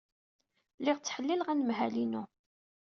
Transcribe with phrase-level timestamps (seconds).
[0.79, 2.23] Lliɣ ttḥellileɣ anemhal-inu.